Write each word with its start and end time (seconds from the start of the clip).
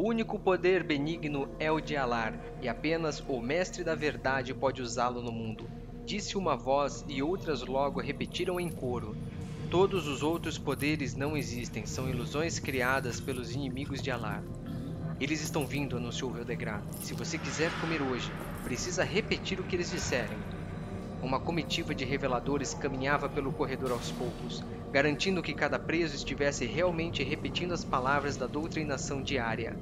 O 0.00 0.08
único 0.08 0.38
poder 0.38 0.82
benigno 0.82 1.46
é 1.58 1.70
o 1.70 1.78
de 1.78 1.94
Alar, 1.94 2.32
e 2.62 2.70
apenas 2.70 3.22
o 3.28 3.38
Mestre 3.38 3.84
da 3.84 3.94
Verdade 3.94 4.54
pode 4.54 4.80
usá-lo 4.80 5.20
no 5.20 5.30
mundo. 5.30 5.68
Disse 6.06 6.38
uma 6.38 6.56
voz 6.56 7.04
e 7.06 7.22
outras 7.22 7.60
logo 7.66 8.00
repetiram 8.00 8.58
em 8.58 8.70
coro. 8.70 9.14
Todos 9.70 10.08
os 10.08 10.22
outros 10.22 10.56
poderes 10.56 11.14
não 11.14 11.36
existem, 11.36 11.84
são 11.84 12.08
ilusões 12.08 12.58
criadas 12.58 13.20
pelos 13.20 13.54
inimigos 13.54 14.00
de 14.00 14.10
Alar. 14.10 14.42
Eles 15.20 15.42
estão 15.42 15.66
vindo, 15.66 15.98
anunciou 15.98 16.30
Veldegrar. 16.30 16.82
Se 17.02 17.12
você 17.12 17.36
quiser 17.36 17.70
comer 17.78 18.00
hoje, 18.00 18.32
precisa 18.64 19.04
repetir 19.04 19.60
o 19.60 19.64
que 19.64 19.76
eles 19.76 19.90
disserem. 19.90 20.38
Uma 21.22 21.38
comitiva 21.38 21.94
de 21.94 22.04
reveladores 22.04 22.72
caminhava 22.72 23.28
pelo 23.28 23.52
corredor 23.52 23.92
aos 23.92 24.10
poucos, 24.10 24.62
garantindo 24.90 25.42
que 25.42 25.52
cada 25.52 25.78
preso 25.78 26.14
estivesse 26.14 26.64
realmente 26.64 27.22
repetindo 27.22 27.72
as 27.72 27.84
palavras 27.84 28.36
da 28.36 28.46
doutrinação 28.46 29.22
diária. 29.22 29.76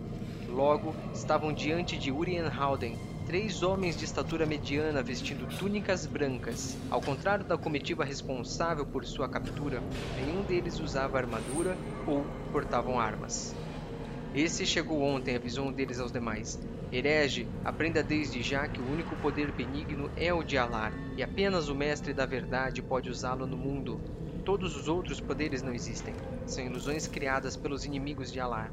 Logo, 0.49 0.95
estavam 1.15 1.53
diante 1.53 1.97
de 1.97 2.11
Urien 2.11 2.49
Halden, 2.49 2.97
três 3.27 3.63
homens 3.63 3.97
de 3.97 4.05
estatura 4.05 4.47
mediana 4.47 5.03
vestindo 5.03 5.47
túnicas 5.59 6.07
brancas. 6.07 6.77
Ao 6.91 7.01
contrário 7.01 7.45
da 7.45 7.57
comitiva 7.57 8.05
responsável 8.05 8.85
por 8.85 9.05
sua 9.05 9.29
captura, 9.29 9.81
nenhum 10.17 10.43
deles 10.43 10.81
usava 10.81 11.19
armadura 11.19 11.77
ou 12.07 12.25
portavam 12.51 12.99
armas. 12.99 13.55
Esse 14.35 14.67
chegou 14.67 15.03
ontem, 15.03 15.37
avisou 15.37 15.67
um 15.67 15.73
deles 15.73 15.99
aos 15.99 16.13
demais. 16.13 16.59
Herege, 16.93 17.47
aprenda 17.65 18.03
desde 18.03 18.43
já 18.43 18.67
que 18.69 18.81
o 18.81 18.89
único 18.89 19.17
poder 19.17 19.53
benigno 19.53 20.11
é 20.17 20.33
o 20.33 20.43
de 20.43 20.57
Alar, 20.57 20.93
e 21.17 21.23
apenas 21.23 21.69
o 21.69 21.75
Mestre 21.75 22.13
da 22.13 22.27
Verdade 22.27 22.83
pode 22.83 23.11
usá-lo 23.11 23.47
no 23.47 23.57
mundo. 23.57 24.01
Todos 24.45 24.77
os 24.77 24.89
outros 24.89 25.21
poderes 25.21 25.63
não 25.63 25.75
existem. 25.75 26.15
São 26.47 26.65
ilusões 26.65 27.07
criadas 27.07 27.57
pelos 27.57 27.85
inimigos 27.85 28.33
de 28.33 28.41
Alar. 28.41 28.73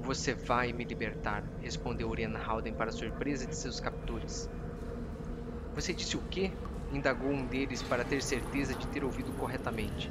Você 0.00 0.34
vai 0.34 0.72
me 0.72 0.84
libertar, 0.84 1.44
respondeu 1.60 2.08
Urian 2.08 2.36
Halden 2.36 2.74
para 2.74 2.92
surpresa 2.92 3.46
de 3.46 3.56
seus 3.56 3.80
captores. 3.80 4.48
Você 5.74 5.92
disse 5.92 6.16
o 6.16 6.22
quê? 6.30 6.52
indagou 6.92 7.30
um 7.30 7.46
deles 7.46 7.82
para 7.82 8.04
ter 8.04 8.22
certeza 8.22 8.74
de 8.74 8.86
ter 8.86 9.04
ouvido 9.04 9.32
corretamente. 9.32 10.10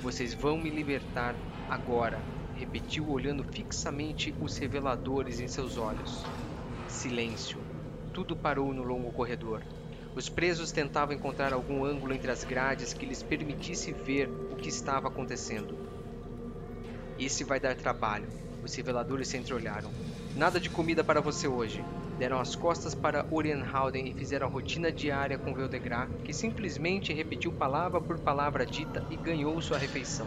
Vocês 0.00 0.34
vão 0.34 0.58
me 0.58 0.68
libertar 0.70 1.34
agora, 1.68 2.20
repetiu 2.56 3.08
olhando 3.10 3.42
fixamente 3.42 4.34
os 4.40 4.56
reveladores 4.56 5.40
em 5.40 5.48
seus 5.48 5.76
olhos. 5.76 6.24
Silêncio. 6.88 7.58
Tudo 8.12 8.36
parou 8.36 8.72
no 8.72 8.82
longo 8.82 9.12
corredor. 9.12 9.62
Os 10.14 10.28
presos 10.28 10.70
tentavam 10.70 11.14
encontrar 11.14 11.52
algum 11.52 11.84
ângulo 11.84 12.14
entre 12.14 12.30
as 12.30 12.44
grades 12.44 12.92
que 12.92 13.04
lhes 13.04 13.22
permitisse 13.22 13.92
ver 13.92 14.28
o 14.28 14.56
que 14.56 14.68
estava 14.68 15.08
acontecendo. 15.08 15.76
Esse 17.18 17.42
vai 17.42 17.58
dar 17.58 17.74
trabalho. 17.74 18.28
Os 18.62 18.74
reveladores 18.74 19.28
se 19.28 19.36
entreolharam. 19.36 19.90
Nada 20.36 20.60
de 20.60 20.70
comida 20.70 21.02
para 21.02 21.20
você 21.20 21.48
hoje. 21.48 21.84
Deram 22.18 22.40
as 22.40 22.54
costas 22.54 22.94
para 22.94 23.26
Orienhalden 23.30 24.08
e 24.08 24.14
fizeram 24.14 24.46
a 24.46 24.50
rotina 24.50 24.92
diária 24.92 25.36
com 25.36 25.52
Veldegrar, 25.52 26.08
que 26.24 26.32
simplesmente 26.32 27.12
repetiu 27.12 27.52
palavra 27.52 28.00
por 28.00 28.18
palavra 28.20 28.64
dita 28.64 29.04
e 29.10 29.16
ganhou 29.16 29.60
sua 29.60 29.78
refeição. 29.78 30.26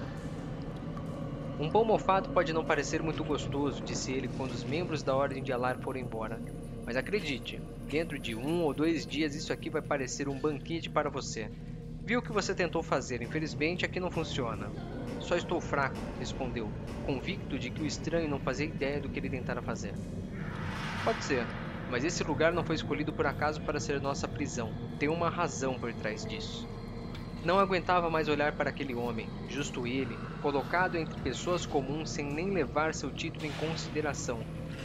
Um 1.59 1.69
pão 1.71 1.83
mofado 1.83 2.29
pode 2.29 2.53
não 2.53 2.63
parecer 2.63 3.01
muito 3.01 3.23
gostoso, 3.23 3.81
disse 3.83 4.11
ele 4.11 4.27
quando 4.27 4.51
os 4.51 4.63
membros 4.63 5.01
da 5.01 5.15
Ordem 5.15 5.41
de 5.41 5.51
Alar 5.51 5.79
foram 5.79 5.99
embora. 5.99 6.39
Mas 6.85 6.95
acredite, 6.95 7.59
dentro 7.89 8.19
de 8.19 8.35
um 8.35 8.61
ou 8.61 8.75
dois 8.75 9.07
dias 9.07 9.33
isso 9.33 9.51
aqui 9.51 9.67
vai 9.67 9.81
parecer 9.81 10.29
um 10.29 10.39
banquete 10.39 10.87
para 10.87 11.09
você. 11.09 11.49
Viu 12.05 12.19
o 12.19 12.21
que 12.21 12.31
você 12.31 12.53
tentou 12.53 12.83
fazer, 12.83 13.23
infelizmente 13.23 13.83
aqui 13.83 13.99
não 13.99 14.11
funciona. 14.11 14.69
Só 15.19 15.35
estou 15.35 15.59
fraco, 15.59 15.97
respondeu, 16.19 16.71
convicto 17.07 17.57
de 17.57 17.71
que 17.71 17.81
o 17.81 17.87
estranho 17.87 18.29
não 18.29 18.39
fazia 18.39 18.67
ideia 18.67 19.01
do 19.01 19.09
que 19.09 19.19
ele 19.19 19.29
tentara 19.29 19.61
fazer. 19.61 19.93
Pode 21.03 21.23
ser, 21.23 21.43
mas 21.89 22.03
esse 22.03 22.23
lugar 22.23 22.53
não 22.53 22.63
foi 22.63 22.75
escolhido 22.75 23.11
por 23.11 23.25
acaso 23.25 23.59
para 23.61 23.79
ser 23.79 23.99
nossa 23.99 24.27
prisão. 24.27 24.71
Tem 24.99 25.09
uma 25.09 25.29
razão 25.29 25.73
por 25.79 25.91
trás 25.93 26.23
disso. 26.23 26.76
Não 27.43 27.59
aguentava 27.59 28.09
mais 28.09 28.27
olhar 28.27 28.53
para 28.53 28.69
aquele 28.69 28.95
homem, 28.95 29.29
justo 29.47 29.85
ele, 29.85 30.17
colocado 30.41 30.97
entre 30.97 31.21
pessoas 31.21 31.65
comuns 31.65 32.09
sem 32.09 32.25
nem 32.25 32.49
levar 32.51 32.93
seu 32.93 33.11
título 33.11 33.45
em 33.45 33.51
consideração, 33.53 34.41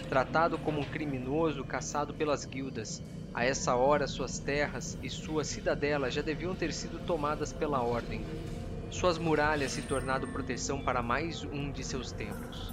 tratado 0.08 0.58
como 0.58 0.80
um 0.80 0.84
criminoso 0.84 1.64
caçado 1.64 2.12
pelas 2.14 2.44
guildas. 2.44 3.02
A 3.34 3.44
essa 3.44 3.74
hora, 3.74 4.06
suas 4.06 4.38
terras 4.38 4.98
e 5.02 5.08
sua 5.08 5.42
cidadela 5.42 6.10
já 6.10 6.20
deviam 6.20 6.54
ter 6.54 6.72
sido 6.72 7.04
tomadas 7.06 7.52
pela 7.52 7.82
ordem. 7.82 8.24
Suas 8.90 9.16
muralhas 9.16 9.72
se 9.72 9.82
tornado 9.82 10.28
proteção 10.28 10.82
para 10.82 11.02
mais 11.02 11.42
um 11.44 11.72
de 11.72 11.82
seus 11.82 12.12
templos. 12.12 12.72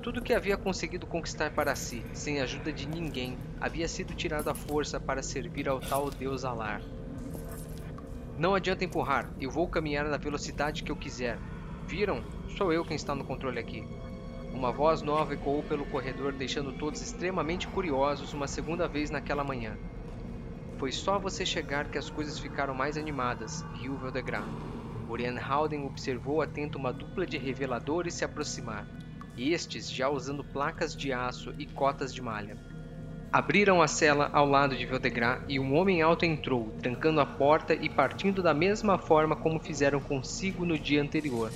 Tudo 0.00 0.22
que 0.22 0.32
havia 0.32 0.56
conseguido 0.56 1.06
conquistar 1.06 1.50
para 1.50 1.74
si, 1.74 2.02
sem 2.14 2.40
ajuda 2.40 2.72
de 2.72 2.86
ninguém, 2.86 3.36
havia 3.60 3.88
sido 3.88 4.14
tirado 4.14 4.48
à 4.48 4.54
força 4.54 5.00
para 5.00 5.22
servir 5.22 5.68
ao 5.68 5.80
tal 5.80 6.08
deus 6.08 6.44
Alar. 6.44 6.80
Não 8.38 8.54
adianta 8.54 8.84
empurrar, 8.84 9.30
eu 9.40 9.50
vou 9.50 9.68
caminhar 9.68 10.04
na 10.06 10.16
velocidade 10.16 10.82
que 10.82 10.90
eu 10.90 10.96
quiser. 10.96 11.38
Viram? 11.86 12.22
Sou 12.56 12.72
eu 12.72 12.84
quem 12.84 12.96
está 12.96 13.14
no 13.14 13.24
controle 13.24 13.58
aqui. 13.58 13.84
Uma 14.52 14.72
voz 14.72 15.02
nova 15.02 15.34
ecoou 15.34 15.62
pelo 15.62 15.84
corredor, 15.86 16.32
deixando 16.32 16.72
todos 16.72 17.00
extremamente 17.00 17.68
curiosos 17.68 18.32
uma 18.32 18.48
segunda 18.48 18.88
vez 18.88 19.10
naquela 19.10 19.44
manhã. 19.44 19.76
Foi 20.78 20.90
só 20.90 21.18
você 21.18 21.44
chegar 21.44 21.90
que 21.90 21.98
as 21.98 22.08
coisas 22.08 22.38
ficaram 22.38 22.74
mais 22.74 22.96
animadas, 22.96 23.62
riu 23.74 23.96
Veldegrar. 23.98 24.44
Orian 25.08 25.38
Halden 25.38 25.84
observou 25.84 26.40
atento 26.40 26.78
uma 26.78 26.92
dupla 26.92 27.26
de 27.26 27.36
reveladores 27.36 28.14
se 28.14 28.24
aproximar, 28.24 28.86
estes 29.36 29.90
já 29.90 30.08
usando 30.08 30.44
placas 30.44 30.94
de 30.94 31.12
aço 31.12 31.54
e 31.58 31.66
cotas 31.66 32.14
de 32.14 32.22
malha. 32.22 32.56
Abriram 33.32 33.80
a 33.80 33.86
cela 33.86 34.28
ao 34.32 34.44
lado 34.44 34.74
de 34.74 34.84
Veldegrar 34.84 35.44
e 35.48 35.60
um 35.60 35.76
homem 35.76 36.02
alto 36.02 36.24
entrou, 36.24 36.74
trancando 36.82 37.20
a 37.20 37.26
porta 37.26 37.72
e 37.74 37.88
partindo 37.88 38.42
da 38.42 38.52
mesma 38.52 38.98
forma 38.98 39.36
como 39.36 39.60
fizeram 39.60 40.00
consigo 40.00 40.64
no 40.64 40.76
dia 40.76 41.00
anterior. 41.00 41.52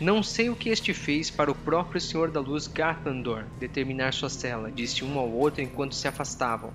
Não 0.00 0.22
sei 0.22 0.48
o 0.48 0.56
que 0.56 0.70
este 0.70 0.94
fez 0.94 1.30
para 1.30 1.50
o 1.50 1.54
próprio 1.54 2.00
Senhor 2.00 2.30
da 2.30 2.40
Luz 2.40 2.66
Garthandor 2.66 3.44
determinar 3.58 4.14
sua 4.14 4.30
cela, 4.30 4.70
disse 4.70 5.04
um 5.04 5.18
ao 5.18 5.30
outro 5.30 5.60
enquanto 5.60 5.94
se 5.94 6.08
afastavam. 6.08 6.72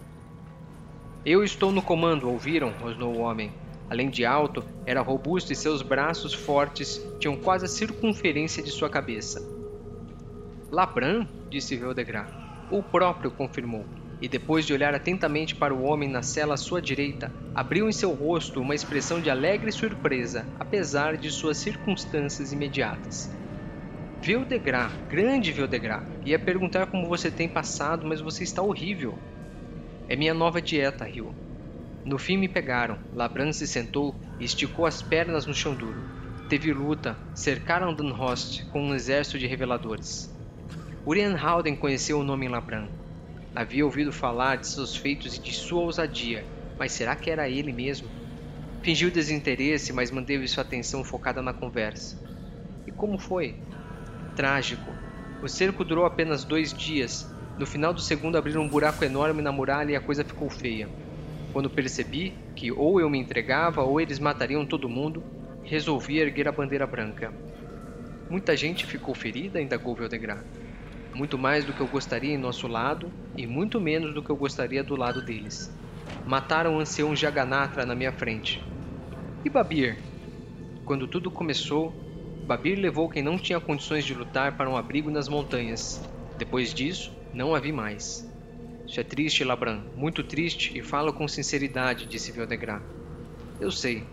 Eu 1.26 1.44
estou 1.44 1.72
no 1.72 1.82
comando, 1.82 2.30
ouviram? 2.30 2.72
rosnou 2.80 3.16
o 3.16 3.22
homem. 3.22 3.52
Além 3.90 4.10
de 4.10 4.24
alto, 4.24 4.64
era 4.86 5.02
robusto 5.02 5.52
e 5.52 5.56
seus 5.56 5.82
braços 5.82 6.32
fortes 6.34 7.02
tinham 7.20 7.36
quase 7.36 7.66
a 7.66 7.70
circunferência 7.70 8.62
de 8.62 8.70
sua 8.70 8.90
cabeça. 8.90 9.42
Labran, 10.70 11.26
disse 11.50 11.76
Veldegrar. 11.76 12.43
O 12.76 12.82
próprio 12.82 13.30
confirmou, 13.30 13.86
e 14.20 14.28
depois 14.28 14.66
de 14.66 14.74
olhar 14.74 14.96
atentamente 14.96 15.54
para 15.54 15.72
o 15.72 15.84
homem 15.84 16.10
na 16.10 16.24
cela 16.24 16.56
à 16.56 16.58
sua 16.58 16.82
direita, 16.82 17.32
abriu 17.54 17.88
em 17.88 17.92
seu 17.92 18.12
rosto 18.14 18.60
uma 18.60 18.74
expressão 18.74 19.22
de 19.22 19.30
alegre 19.30 19.72
surpresa, 19.72 20.50
apesar 20.60 21.16
de 21.16 21.30
suas 21.30 21.60
circunstâncias 21.60 22.52
imediatas. 22.52 23.30
Veldegrar, 24.20 25.06
grande 25.08 25.52
Veldegrar, 25.52 26.04
ia 26.26 26.40
perguntar 26.40 26.88
como 26.88 27.08
você 27.08 27.30
tem 27.30 27.48
passado, 27.48 28.08
mas 28.08 28.22
você 28.22 28.44
está 28.44 28.64
horrível. 28.64 29.20
É 30.10 30.16
minha 30.16 30.34
nova 30.34 30.60
dieta, 30.60 31.06
Rio. 31.06 31.32
No 32.04 32.18
fim 32.18 32.38
me 32.38 32.50
pegaram. 32.50 32.98
Labran 33.14 33.54
se 33.54 33.68
sentou 33.68 34.20
e 34.40 34.46
esticou 34.46 34.88
as 34.88 35.00
pernas 35.00 35.46
no 35.46 35.54
chão 35.54 35.76
duro. 35.76 36.02
Teve 36.50 36.74
luta, 36.74 37.20
cercaram 37.36 37.94
Dunhost 37.94 38.66
com 38.72 38.82
um 38.82 38.96
exército 38.96 39.38
de 39.38 39.46
reveladores. 39.46 40.33
Urian 41.06 41.36
Halden 41.36 41.76
conheceu 41.76 42.18
o 42.18 42.24
nome 42.24 42.48
Labran, 42.48 42.88
Havia 43.54 43.86
ouvido 43.86 44.12
falar 44.12 44.56
de 44.56 44.68
seus 44.68 44.96
feitos 44.96 45.36
e 45.36 45.40
de 45.40 45.52
sua 45.52 45.82
ousadia, 45.82 46.46
mas 46.80 46.94
será 46.94 47.14
que 47.14 47.30
era 47.30 47.50
ele 47.50 47.74
mesmo? 47.74 48.10
Fingiu 48.82 49.12
desinteresse, 49.12 49.92
mas 49.92 50.10
manteve 50.10 50.48
sua 50.48 50.62
atenção 50.62 51.04
focada 51.04 51.42
na 51.42 51.54
conversa. 51.54 52.16
E 52.88 52.92
como 52.92 53.20
foi? 53.20 53.54
Trágico. 54.34 54.90
O 55.42 55.50
cerco 55.50 55.84
durou 55.84 56.06
apenas 56.06 56.46
dois 56.46 56.74
dias. 56.74 57.30
No 57.60 57.66
final 57.66 57.94
do 57.94 58.02
segundo 58.02 58.38
abriram 58.38 58.62
um 58.62 58.70
buraco 58.70 59.04
enorme 59.04 59.42
na 59.42 59.52
muralha 59.52 59.92
e 59.92 59.96
a 59.98 60.02
coisa 60.02 60.24
ficou 60.24 60.50
feia. 60.50 60.90
Quando 61.52 61.70
percebi 61.70 62.34
que 62.56 62.72
ou 62.72 63.02
eu 63.02 63.10
me 63.10 63.20
entregava 63.20 63.84
ou 63.84 64.00
eles 64.00 64.20
matariam 64.20 64.66
todo 64.66 64.88
mundo, 64.88 65.22
resolvi 65.66 66.20
erguer 66.20 66.48
a 66.48 66.52
bandeira 66.54 66.88
branca. 66.88 67.34
Muita 68.30 68.56
gente 68.56 68.86
ficou 68.86 69.14
ferida, 69.14 69.62
indagou 69.62 69.96
Veldegrar 69.96 70.44
muito 71.14 71.38
mais 71.38 71.64
do 71.64 71.74
que 71.74 71.82
eu 71.82 71.88
gostaria 71.88 72.34
em 72.34 72.38
nosso 72.38 72.68
lado 72.68 73.12
e 73.38 73.46
muito 73.46 73.80
menos 73.80 74.14
do 74.14 74.22
que 74.22 74.30
eu 74.30 74.36
gostaria 74.36 74.84
do 74.84 74.96
lado 74.96 75.22
deles. 75.22 75.72
Mataram 76.26 76.76
o 76.76 76.80
ancião 76.80 77.16
Jaganatra 77.16 77.86
na 77.86 77.96
minha 77.96 78.12
frente. 78.12 78.64
E 79.46 79.50
Babir? 79.50 79.98
Quando 80.86 81.08
tudo 81.08 81.30
começou, 81.32 81.94
Babir 82.46 82.78
levou 82.78 83.10
quem 83.10 83.24
não 83.24 83.38
tinha 83.38 83.60
condições 83.60 84.04
de 84.04 84.14
lutar 84.14 84.58
para 84.58 84.70
um 84.70 84.76
abrigo 84.76 85.10
nas 85.10 85.30
montanhas. 85.30 86.02
Depois 86.38 86.74
disso, 86.74 87.12
não 87.34 87.56
a 87.56 87.60
vi 87.60 87.72
mais. 87.72 88.30
Isso 88.88 89.00
é 89.00 89.04
triste, 89.04 89.44
Labran, 89.44 89.82
muito 89.96 90.24
triste 90.24 90.78
e 90.78 90.82
falo 90.82 91.14
com 91.14 91.28
sinceridade, 91.28 92.06
disse 92.06 92.32
Veldegrar. 92.32 92.82
Eu 93.60 93.72
sei. 93.72 94.04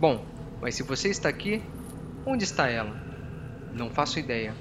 Bom, 0.00 0.24
mas 0.60 0.74
se 0.74 0.82
você 0.82 1.08
está 1.08 1.28
aqui, 1.28 1.62
onde 2.26 2.44
está 2.44 2.68
ela? 2.68 2.96
Não 3.72 3.90
faço 3.90 4.18
ideia. 4.18 4.54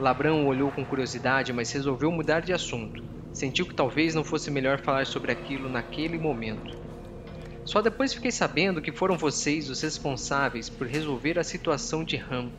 Labrão 0.00 0.46
olhou 0.46 0.72
com 0.72 0.84
curiosidade, 0.84 1.52
mas 1.52 1.70
resolveu 1.72 2.10
mudar 2.10 2.40
de 2.40 2.52
assunto. 2.52 3.02
Sentiu 3.32 3.66
que 3.66 3.74
talvez 3.74 4.14
não 4.14 4.24
fosse 4.24 4.50
melhor 4.50 4.80
falar 4.80 5.06
sobre 5.06 5.30
aquilo 5.30 5.68
naquele 5.68 6.18
momento. 6.18 6.78
Só 7.64 7.80
depois 7.80 8.14
fiquei 8.14 8.32
sabendo 8.32 8.82
que 8.82 8.90
foram 8.90 9.16
vocês 9.16 9.68
os 9.68 9.80
responsáveis 9.80 10.68
por 10.68 10.86
resolver 10.86 11.38
a 11.38 11.44
situação 11.44 12.02
de 12.02 12.16
Ram. 12.16 12.50